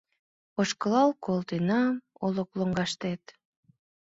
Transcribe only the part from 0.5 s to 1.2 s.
Ошкылал